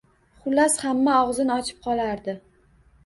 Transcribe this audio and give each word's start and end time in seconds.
Xullas, 0.45 0.77
hamma 0.85 1.19
og’zin 1.27 1.53
ochib 1.59 1.85
qolardi. 1.85 2.39